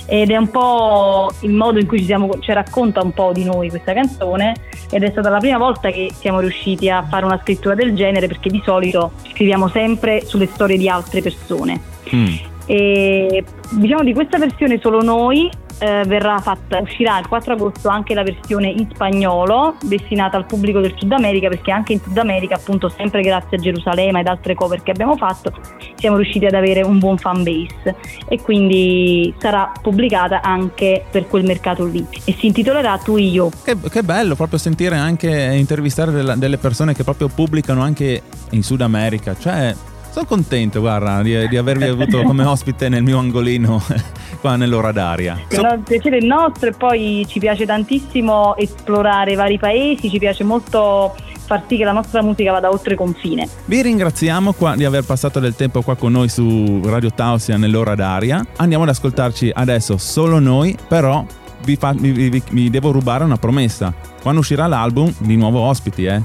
[0.07, 3.45] ed è un po' il modo in cui ci siamo, cioè racconta un po' di
[3.45, 4.55] noi questa canzone
[4.91, 8.27] ed è stata la prima volta che siamo riusciti a fare una scrittura del genere
[8.27, 11.81] perché di solito scriviamo sempre sulle storie di altre persone.
[12.15, 12.35] Mm.
[12.65, 18.15] E diciamo di questa versione solo noi eh, verrà fatta, uscirà il 4 agosto anche
[18.15, 22.55] la versione in spagnolo destinata al pubblico del Sud America perché anche in Sud America
[22.55, 25.53] appunto sempre grazie a Gerusalemme ed altre cover che abbiamo fatto
[25.95, 27.97] siamo riusciti ad avere un buon fan base
[28.29, 33.51] e quindi sarà pubblicata anche per quel mercato lì e si intitolerà Tu io.
[33.63, 38.81] Che, che bello proprio sentire anche intervistare delle persone che proprio pubblicano anche in Sud
[38.81, 39.37] America.
[39.39, 39.75] Cioè,
[40.19, 43.81] sono contento, guarda, di, di avervi avuto come ospite nel mio angolino
[44.41, 45.39] qua nell'ora d'aria.
[45.49, 50.19] So- No, il piacere è nostro e poi ci piace tantissimo esplorare vari paesi, ci
[50.19, 51.15] piace molto
[51.47, 53.49] far sì che la nostra musica vada oltre confine.
[53.67, 58.45] Vi ringraziamo di aver passato del tempo qua con noi su Radio Tausia nell'ora d'aria.
[58.57, 61.25] Andiamo ad ascoltarci adesso solo noi, però
[61.65, 63.95] vi, fa- vi- vi- vi devo rubare una promessa.
[64.21, 66.21] Quando uscirà l'album, di nuovo ospiti, eh?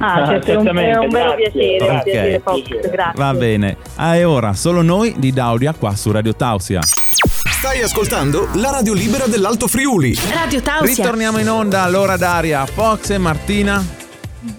[0.00, 2.02] Ah, Ah, certo, è un, è certamente, un vero piacere, un Ok.
[2.04, 3.12] piacere Fox, grazie.
[3.22, 3.76] Va bene.
[3.96, 6.80] Ah, e ora, solo noi di Daudia qua su Radio Tausia.
[6.82, 10.16] Stai ascoltando la radio libera dell'Alto Friuli.
[10.32, 10.94] Radio Tausia.
[10.94, 12.64] Ritorniamo in onda all'ora d'aria.
[12.66, 13.84] Fox e Martina.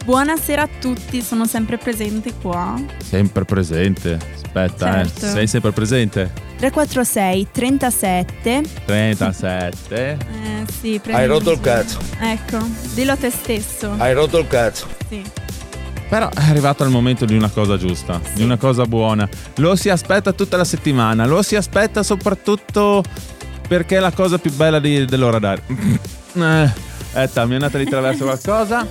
[0.04, 2.76] Buonasera a tutti, sono sempre presente qua.
[2.98, 4.20] Sempre presente.
[4.36, 5.26] Aspetta, Certo.
[5.26, 5.30] eh.
[5.30, 6.32] Sei sempre presente.
[6.60, 10.18] 346 37 37.
[10.34, 12.58] eh, sì, prendi- Hai rotto il cazzo, Ecco,
[12.94, 13.94] dillo a te stesso.
[13.98, 14.86] hai rotto il cazzo.
[15.08, 15.24] Sì.
[16.10, 19.30] Però è arrivato il momento di una cosa giusta, di una cosa buona.
[19.58, 23.04] Lo si aspetta tutta la settimana, lo si aspetta soprattutto
[23.68, 25.64] perché è la cosa più bella di- dell'ora d'aria.
[26.32, 26.72] Eh,
[27.14, 28.86] aspetta, mi è andata di traverso qualcosa.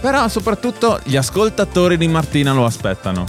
[0.00, 3.26] Però soprattutto gli ascoltatori di Martina lo aspettano.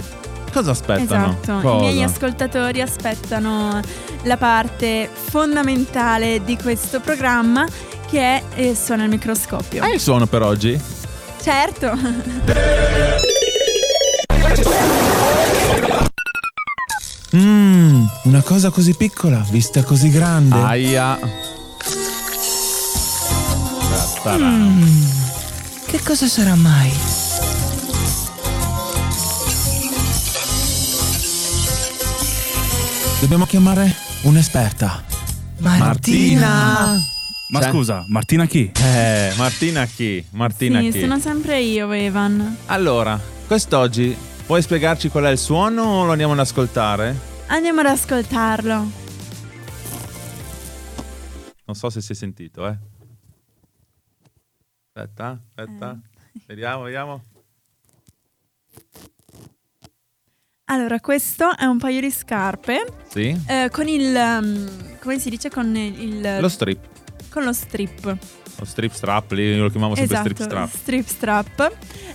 [0.52, 1.38] Cosa aspettano?
[1.42, 1.84] Esatto, Cosa?
[1.84, 3.80] i miei ascoltatori aspettano
[4.24, 7.66] la parte fondamentale di questo programma
[8.08, 9.82] che è eh, Suona il microscopio.
[9.82, 10.78] Hai il suono per oggi?
[11.40, 11.90] Certo,
[17.34, 20.54] Mmm, una cosa così piccola, vista così grande.
[20.54, 21.18] Aia.
[25.86, 26.92] Che cosa sarà mai?
[33.22, 33.88] Dobbiamo chiamare
[34.24, 35.04] un'esperta.
[35.58, 36.98] Martina!
[37.50, 38.72] Ma Cioè- scusa, Martina chi?
[38.74, 40.26] Eh, Martina chi?
[40.30, 41.00] Martina sì, chi?
[41.02, 42.56] sono sempre io, Evan.
[42.66, 47.16] Allora, quest'oggi puoi spiegarci qual è il suono o lo andiamo ad ascoltare?
[47.46, 48.90] Andiamo ad ascoltarlo.
[51.64, 52.76] Non so se si è sentito, eh.
[54.92, 55.96] Aspetta, aspetta.
[56.44, 57.22] Vediamo, vediamo.
[60.72, 63.38] Allora, questo è un paio di scarpe Sì.
[63.46, 64.14] eh, con il...
[64.16, 65.50] um, come si dice?
[65.50, 66.38] Con il...
[66.40, 66.78] Lo strip.
[67.28, 68.16] con lo strip.
[68.56, 70.70] Lo strip strap, lì lo chiamavo sempre esatto, strip strap.
[70.74, 71.72] strip strap.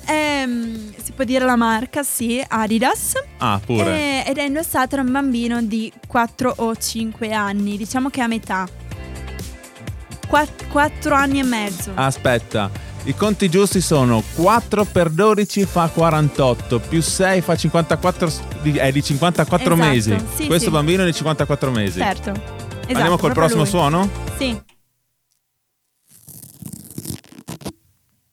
[0.07, 3.13] Ehm, si può dire la marca, sì, Adidas.
[3.37, 4.23] Ah, pure.
[4.25, 8.27] Eh, ed è indossato da un bambino di 4 o 5 anni, diciamo che a
[8.27, 8.67] metà.
[10.27, 11.91] 4 anni e mezzo.
[11.93, 12.71] Aspetta,
[13.07, 18.77] i conti giusti sono 4 per 12 fa 48, più 6 fa 54, s- di-
[18.77, 20.15] è di 54 Esatto, mesi.
[20.35, 20.71] sì, Questo sì.
[20.71, 21.99] bambino è di 54 mesi.
[21.99, 22.29] Certo.
[22.31, 23.69] Esatto, Andiamo col prossimo lui.
[23.69, 24.09] suono?
[24.37, 24.61] Sì.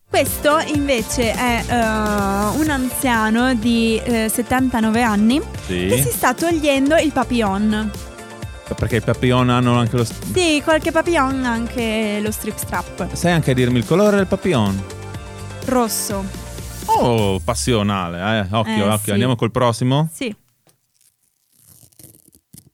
[0.08, 6.16] Questo invece è eh, un anziano di eh, 79 anni che si Sì.
[6.16, 7.90] sta togliendo il papillon.
[8.76, 10.04] Perché i papillon hanno anche lo...
[10.04, 13.12] st- Sì, qualche papillon ha anche lo strip strap.
[13.12, 14.82] Sai anche dirmi il colore del papillon?
[15.66, 16.24] Rosso.
[16.86, 18.54] Oh, passionale, eh.
[18.54, 18.98] Occhio, Eh, occhio.
[19.04, 19.10] sì.
[19.12, 20.08] Andiamo col prossimo?
[20.12, 20.34] Sì,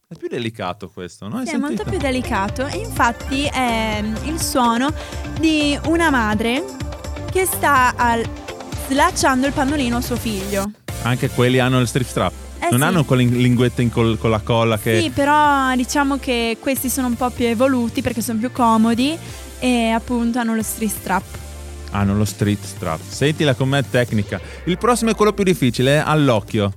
[0.08, 1.38] È più delicato questo, no?
[1.38, 1.90] Hai sì, è molto sentito?
[1.90, 2.66] più delicato.
[2.66, 4.92] E infatti è il suono
[5.38, 6.64] di una madre
[7.30, 8.28] che sta al-
[8.88, 10.70] slacciando il pannolino a suo figlio.
[11.02, 12.32] Anche quelli hanno il strip strap.
[12.62, 12.86] Eh non sì.
[12.86, 15.00] hanno quelle linguette in col- con la colla che...
[15.00, 19.16] Sì, però diciamo che questi sono un po' più evoluti perché sono più comodi
[19.58, 21.24] e appunto hanno lo strip strap.
[21.92, 23.00] Hanno lo street strap.
[23.06, 24.40] Sentila com'è tecnica.
[24.64, 26.72] Il prossimo è quello più difficile, eh, all'occhio.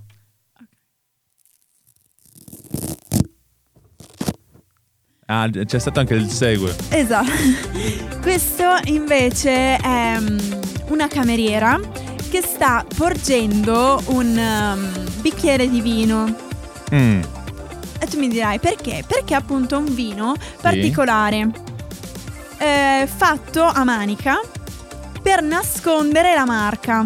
[5.26, 6.76] Ah, c'è stato anche il segue.
[6.90, 7.32] Esatto.
[8.22, 10.38] Questo invece è mm,
[10.90, 11.80] una cameriera
[12.34, 16.36] che sta porgendo un um, bicchiere di vino.
[16.92, 17.22] Mm,
[18.00, 19.04] E tu mi dirai perché?
[19.08, 21.52] Perché è appunto un vino particolare,
[22.58, 24.42] eh, fatto a manica
[25.22, 27.06] per nascondere la marca.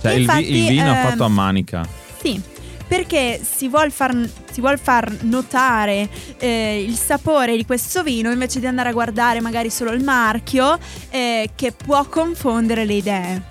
[0.00, 1.84] Cioè, il, vi- Infatti, il vino ehm, fatto a manica.
[2.22, 2.40] Sì,
[2.86, 4.16] perché si vuol far,
[4.52, 6.08] si vuol far notare
[6.38, 10.78] eh, il sapore di questo vino invece di andare a guardare magari solo il marchio
[11.10, 13.50] eh, che può confondere le idee.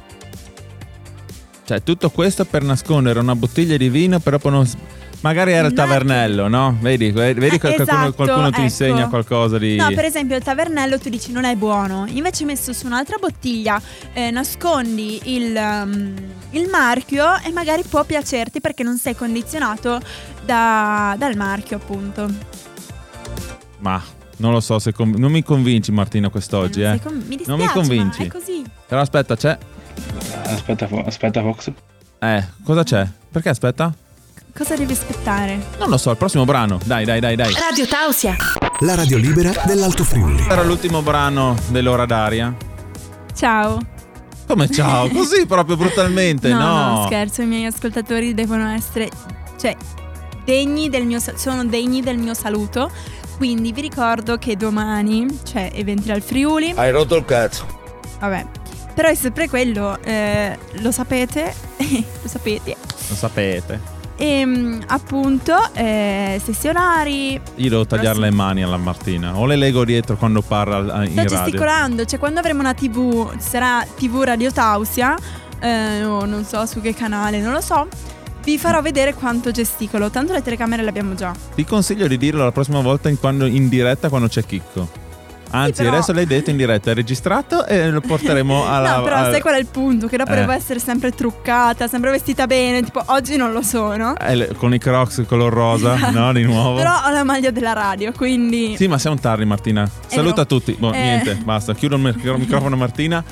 [1.71, 4.69] Cioè, tutto questo per nascondere una bottiglia di vino, però poi non...
[5.21, 6.75] Magari era il tavernello, no?
[6.81, 8.61] Vedi, vedi Eh, che qualcuno, esatto, qualcuno ti ecco.
[8.63, 9.77] insegna qualcosa di...
[9.77, 13.81] No, per esempio il tavernello tu dici non è buono, invece messo su un'altra bottiglia
[14.11, 16.13] eh, nascondi il, um,
[16.49, 20.01] il marchio e magari può piacerti perché non sei condizionato
[20.43, 22.27] da- dal marchio appunto.
[23.77, 24.01] Ma
[24.37, 24.91] non lo so se...
[24.91, 26.99] con- Non mi convinci Martina quest'oggi, Eh, non eh.
[27.01, 28.23] con- mi Non mi dispiace, convinci.
[28.23, 28.63] è così.
[28.87, 29.57] Però aspetta, c'è...
[30.45, 31.71] Aspetta, aspetta Fox.
[32.19, 33.07] Eh, cosa c'è?
[33.31, 33.93] Perché aspetta?
[34.55, 35.59] Cosa devi aspettare?
[35.79, 36.79] Non lo so, il prossimo brano.
[36.83, 37.53] Dai, dai, dai, dai.
[37.53, 38.35] Radio Tausia.
[38.79, 40.45] La radio libera dell'Alto Friuli.
[40.49, 42.53] Era l'ultimo brano dell'ora d'aria.
[43.33, 43.79] Ciao.
[44.45, 45.07] Come ciao?
[45.13, 46.95] Così proprio brutalmente, no, no?
[46.95, 49.09] no, scherzo, i miei ascoltatori devono essere,
[49.57, 49.75] cioè,
[50.43, 52.91] degni del mio, sono degni del mio saluto.
[53.37, 56.73] Quindi vi ricordo che domani c'è Eventrial Friuli.
[56.75, 57.65] Hai rotto il cazzo.
[58.19, 58.45] Vabbè,
[58.93, 61.53] però è sempre quello, eh, lo sapete,
[62.21, 62.75] lo sapete.
[63.09, 63.99] Lo sapete.
[64.17, 67.41] E mm, appunto, eh, stessi orari.
[67.55, 69.35] Io devo tagliare le mani alla Martina.
[69.35, 71.37] O le lego dietro quando parla al- in Sto radio.
[71.37, 75.15] gesticolando, cioè quando avremo una TV, sarà TV Radio Tausia,
[75.59, 77.87] eh, o non so su che canale, non lo so.
[78.43, 81.33] Vi farò vedere quanto gesticolo, tanto le telecamere le abbiamo già.
[81.55, 84.87] Ti consiglio di dirlo la prossima volta in, quando- in diretta quando c'è Chicco.
[85.51, 88.97] Anzi, però- adesso l'hai detto in diretta, è registrato e lo porteremo alla.
[88.97, 90.07] no, però al- sai qual è il punto?
[90.07, 90.35] Che dopo Eh.
[90.35, 94.17] devo essere sempre truccata, sempre vestita bene, tipo oggi non lo sono.
[94.17, 96.31] eh, con i crocs color rosa, no?
[96.33, 96.77] Di nuovo.
[96.77, 98.75] Però ho la maglia della radio, quindi...
[98.77, 99.89] Sì, ma siamo tardi, Martina.
[100.07, 100.45] Saluta vero.
[100.45, 100.73] tutti.
[100.79, 101.01] Boh, Eh.
[101.01, 101.73] niente, basta.
[101.73, 103.23] Chiudo il mic- microfono, Martina.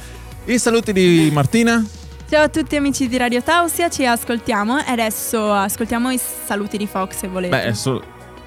[0.45, 1.83] I saluti di Martina.
[2.29, 6.85] Ciao a tutti amici di Radio Tausia, ci ascoltiamo e adesso ascoltiamo i saluti di
[6.85, 7.65] Fox se volete.
[7.65, 7.99] Beh, su-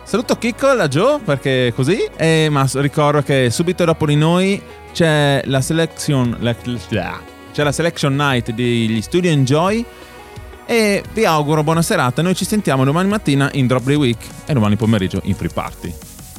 [0.04, 1.98] saluto Chicco e la Joe perché così.
[2.16, 4.60] E, ma ricordo che subito dopo di noi
[4.92, 6.36] c'è la selection.
[6.40, 6.54] la-
[7.52, 9.84] c'è la selection night degli Studio Enjoy.
[10.64, 12.22] E vi auguro buona serata.
[12.22, 15.92] Noi ci sentiamo domani mattina in Drop the Week e domani pomeriggio in Free Party.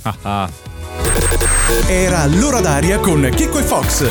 [1.88, 4.10] Era l'ora d'aria con Chicco e Fox.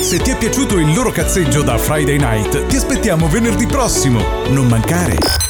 [0.00, 4.20] Se ti è piaciuto il loro cazzeggio da Friday Night, ti aspettiamo venerdì prossimo.
[4.48, 5.49] Non mancare.